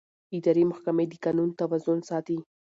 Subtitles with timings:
[0.37, 2.37] اداري محکمې د قانون توازن ساتي.